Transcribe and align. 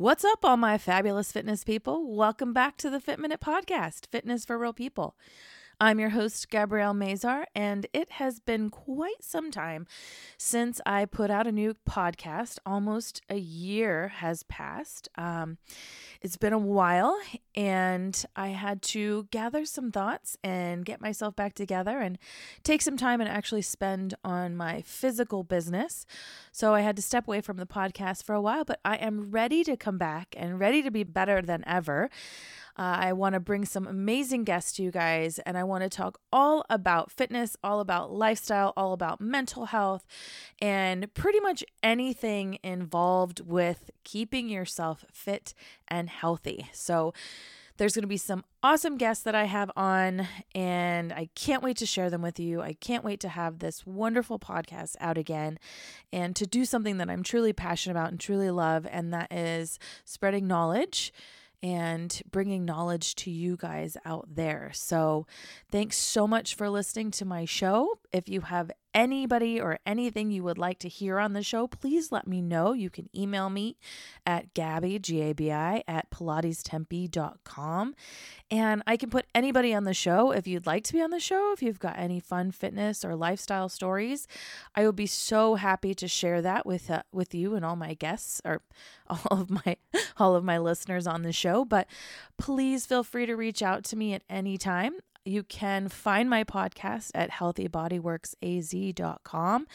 What's 0.00 0.24
up, 0.24 0.44
all 0.44 0.56
my 0.56 0.78
fabulous 0.78 1.32
fitness 1.32 1.64
people? 1.64 2.14
Welcome 2.14 2.52
back 2.52 2.76
to 2.76 2.88
the 2.88 3.00
Fit 3.00 3.18
Minute 3.18 3.40
Podcast, 3.40 4.06
Fitness 4.06 4.44
for 4.44 4.56
Real 4.56 4.72
People. 4.72 5.16
I'm 5.80 6.00
your 6.00 6.08
host, 6.08 6.50
Gabrielle 6.50 6.92
Mazar, 6.92 7.44
and 7.54 7.86
it 7.92 8.10
has 8.10 8.40
been 8.40 8.68
quite 8.68 9.22
some 9.22 9.52
time 9.52 9.86
since 10.36 10.80
I 10.84 11.04
put 11.04 11.30
out 11.30 11.46
a 11.46 11.52
new 11.52 11.76
podcast. 11.88 12.58
Almost 12.66 13.22
a 13.30 13.36
year 13.36 14.08
has 14.08 14.42
passed. 14.42 15.08
Um, 15.14 15.58
it's 16.20 16.36
been 16.36 16.52
a 16.52 16.58
while, 16.58 17.16
and 17.54 18.24
I 18.34 18.48
had 18.48 18.82
to 18.82 19.28
gather 19.30 19.64
some 19.64 19.92
thoughts 19.92 20.36
and 20.42 20.84
get 20.84 21.00
myself 21.00 21.36
back 21.36 21.54
together 21.54 22.00
and 22.00 22.18
take 22.64 22.82
some 22.82 22.96
time 22.96 23.20
and 23.20 23.30
actually 23.30 23.62
spend 23.62 24.14
on 24.24 24.56
my 24.56 24.82
physical 24.82 25.44
business. 25.44 26.06
So 26.50 26.74
I 26.74 26.80
had 26.80 26.96
to 26.96 27.02
step 27.02 27.28
away 27.28 27.40
from 27.40 27.56
the 27.56 27.66
podcast 27.66 28.24
for 28.24 28.34
a 28.34 28.42
while, 28.42 28.64
but 28.64 28.80
I 28.84 28.96
am 28.96 29.30
ready 29.30 29.62
to 29.62 29.76
come 29.76 29.96
back 29.96 30.34
and 30.36 30.58
ready 30.58 30.82
to 30.82 30.90
be 30.90 31.04
better 31.04 31.40
than 31.40 31.62
ever. 31.68 32.10
Uh, 32.78 32.96
I 33.00 33.12
want 33.12 33.32
to 33.32 33.40
bring 33.40 33.64
some 33.64 33.88
amazing 33.88 34.44
guests 34.44 34.72
to 34.72 34.84
you 34.84 34.92
guys, 34.92 35.40
and 35.40 35.58
I 35.58 35.64
want 35.64 35.82
to 35.82 35.88
talk 35.90 36.20
all 36.32 36.64
about 36.70 37.10
fitness, 37.10 37.56
all 37.64 37.80
about 37.80 38.12
lifestyle, 38.12 38.72
all 38.76 38.92
about 38.92 39.20
mental 39.20 39.66
health, 39.66 40.06
and 40.62 41.12
pretty 41.12 41.40
much 41.40 41.64
anything 41.82 42.60
involved 42.62 43.40
with 43.40 43.90
keeping 44.04 44.48
yourself 44.48 45.04
fit 45.12 45.54
and 45.88 46.08
healthy. 46.08 46.68
So, 46.72 47.12
there's 47.78 47.94
going 47.94 48.02
to 48.02 48.08
be 48.08 48.16
some 48.16 48.44
awesome 48.60 48.96
guests 48.96 49.22
that 49.22 49.36
I 49.36 49.44
have 49.44 49.70
on, 49.76 50.26
and 50.52 51.12
I 51.12 51.28
can't 51.36 51.62
wait 51.62 51.76
to 51.76 51.86
share 51.86 52.10
them 52.10 52.22
with 52.22 52.40
you. 52.40 52.60
I 52.60 52.72
can't 52.72 53.04
wait 53.04 53.20
to 53.20 53.28
have 53.28 53.60
this 53.60 53.86
wonderful 53.86 54.40
podcast 54.40 54.96
out 54.98 55.16
again 55.16 55.60
and 56.12 56.34
to 56.34 56.44
do 56.44 56.64
something 56.64 56.96
that 56.98 57.08
I'm 57.08 57.22
truly 57.22 57.52
passionate 57.52 57.92
about 57.92 58.10
and 58.10 58.18
truly 58.18 58.50
love, 58.50 58.84
and 58.90 59.14
that 59.14 59.32
is 59.32 59.78
spreading 60.04 60.48
knowledge 60.48 61.12
and 61.62 62.20
bringing 62.30 62.64
knowledge 62.64 63.14
to 63.16 63.30
you 63.30 63.56
guys 63.56 63.96
out 64.04 64.28
there. 64.34 64.70
So, 64.74 65.26
thanks 65.70 65.96
so 65.96 66.26
much 66.26 66.54
for 66.54 66.70
listening 66.70 67.10
to 67.12 67.24
my 67.24 67.44
show. 67.44 67.98
If 68.12 68.28
you 68.28 68.42
have 68.42 68.70
anybody 68.98 69.60
or 69.60 69.78
anything 69.86 70.32
you 70.32 70.42
would 70.42 70.58
like 70.58 70.80
to 70.80 70.88
hear 70.88 71.20
on 71.20 71.32
the 71.32 71.42
show, 71.42 71.68
please 71.68 72.10
let 72.10 72.26
me 72.26 72.42
know. 72.42 72.72
You 72.72 72.90
can 72.90 73.08
email 73.16 73.48
me 73.48 73.76
at 74.26 74.52
Gabi, 74.54 75.00
G 75.00 75.22
A 75.22 75.32
B 75.32 75.52
I, 75.52 75.84
at 75.86 76.10
PilatesTempe.com. 76.10 77.94
And 78.50 78.82
I 78.88 78.96
can 78.96 79.08
put 79.08 79.26
anybody 79.36 79.72
on 79.72 79.84
the 79.84 79.94
show 79.94 80.32
if 80.32 80.48
you'd 80.48 80.66
like 80.66 80.82
to 80.84 80.92
be 80.92 81.00
on 81.00 81.10
the 81.10 81.20
show. 81.20 81.52
If 81.52 81.62
you've 81.62 81.78
got 81.78 81.96
any 81.96 82.18
fun 82.18 82.50
fitness 82.50 83.04
or 83.04 83.14
lifestyle 83.14 83.68
stories, 83.68 84.26
I 84.74 84.84
would 84.84 84.96
be 84.96 85.06
so 85.06 85.54
happy 85.54 85.94
to 85.94 86.08
share 86.08 86.42
that 86.42 86.66
with 86.66 86.90
uh, 86.90 87.02
with 87.12 87.34
you 87.34 87.54
and 87.54 87.64
all 87.64 87.76
my 87.76 87.94
guests 87.94 88.42
or 88.44 88.62
all 89.06 89.42
of 89.42 89.48
my 89.48 89.76
all 90.16 90.34
of 90.34 90.42
my 90.42 90.58
listeners 90.58 91.06
on 91.06 91.22
the 91.22 91.32
show. 91.32 91.64
But 91.64 91.86
please 92.36 92.84
feel 92.84 93.04
free 93.04 93.26
to 93.26 93.36
reach 93.36 93.62
out 93.62 93.84
to 93.84 93.96
me 93.96 94.12
at 94.14 94.22
any 94.28 94.58
time. 94.58 94.94
You 95.28 95.42
can 95.42 95.88
find 95.88 96.30
my 96.30 96.42
podcast 96.42 97.10
at 97.14 97.32
healthybodyworksaz.com. 97.32 99.66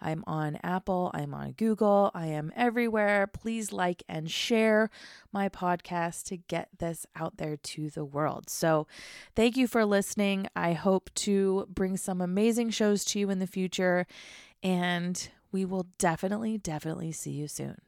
I'm 0.00 0.24
on 0.26 0.58
Apple, 0.62 1.10
I'm 1.12 1.34
on 1.34 1.52
Google, 1.52 2.10
I 2.14 2.28
am 2.28 2.50
everywhere. 2.56 3.26
Please 3.26 3.70
like 3.70 4.02
and 4.08 4.30
share 4.30 4.88
my 5.30 5.50
podcast 5.50 6.24
to 6.28 6.38
get 6.38 6.70
this 6.78 7.04
out 7.14 7.36
there 7.36 7.58
to 7.58 7.90
the 7.90 8.06
world. 8.06 8.48
So, 8.48 8.86
thank 9.36 9.58
you 9.58 9.66
for 9.66 9.84
listening. 9.84 10.46
I 10.56 10.72
hope 10.72 11.10
to 11.16 11.66
bring 11.68 11.98
some 11.98 12.22
amazing 12.22 12.70
shows 12.70 13.04
to 13.06 13.18
you 13.18 13.28
in 13.28 13.40
the 13.40 13.46
future, 13.46 14.06
and 14.62 15.28
we 15.52 15.66
will 15.66 15.84
definitely, 15.98 16.56
definitely 16.56 17.12
see 17.12 17.32
you 17.32 17.46
soon. 17.46 17.82